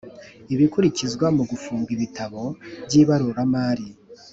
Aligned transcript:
Ibikurikizwa 0.53 1.25
mu 1.37 1.43
gufunga 1.51 1.89
ibitabo 1.95 2.41
by 2.85 2.93
ibaruramari 3.01 3.87